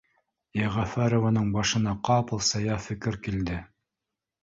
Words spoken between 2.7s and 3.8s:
фекер килде